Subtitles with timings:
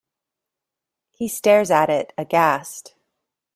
[1.11, 2.95] He stares at it, aghast.